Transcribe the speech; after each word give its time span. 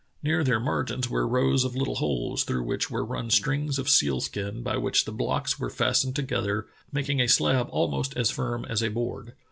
Near 0.23 0.43
their 0.43 0.59
margins 0.59 1.05
w^ere 1.05 1.29
rows 1.29 1.63
of 1.63 1.75
little 1.75 1.97
holes, 1.97 2.43
through 2.43 2.63
which 2.63 2.89
were 2.89 3.05
run 3.05 3.29
strings 3.29 3.77
cf 3.77 3.87
seal 3.87 4.19
skin, 4.19 4.63
by 4.63 4.75
which 4.75 5.05
the 5.05 5.11
blocks 5.11 5.59
were 5.59 5.69
fastened 5.69 6.15
together, 6.15 6.65
mak 6.91 7.07
ing 7.07 7.21
a 7.21 7.27
slab 7.27 7.67
almost 7.69 8.17
as 8.17 8.31
firm 8.31 8.65
as 8.65 8.81
a 8.81 8.89
board. 8.89 9.33